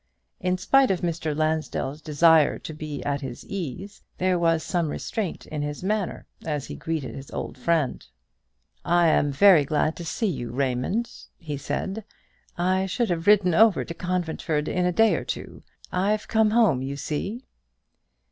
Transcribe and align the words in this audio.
In 0.39 0.57
spite 0.57 0.89
of 0.89 1.01
Mr. 1.01 1.37
Lansdell's 1.37 2.01
desire 2.01 2.57
to 2.57 2.73
be 2.73 3.03
at 3.03 3.21
his 3.21 3.45
ease, 3.45 4.01
there 4.17 4.39
was 4.39 4.63
some 4.63 4.89
restraint 4.89 5.45
in 5.45 5.61
his 5.61 5.83
manner 5.83 6.25
as 6.43 6.65
he 6.65 6.75
greeted 6.75 7.13
his 7.13 7.29
old 7.29 7.55
friend. 7.55 8.03
"I 8.83 9.09
am 9.09 9.31
very 9.31 9.63
glad 9.63 9.95
to 9.97 10.03
see 10.03 10.25
you, 10.25 10.49
Raymond," 10.49 11.11
he 11.37 11.55
said. 11.55 12.03
"I 12.57 12.87
should 12.87 13.11
have 13.11 13.27
ridden 13.27 13.53
over 13.53 13.85
to 13.85 13.93
Conventford 13.93 14.67
in 14.67 14.87
a 14.87 14.91
day 14.91 15.13
or 15.13 15.23
two. 15.23 15.61
I've 15.91 16.27
come 16.27 16.49
home, 16.49 16.81
you 16.81 16.97
see." 16.97 17.45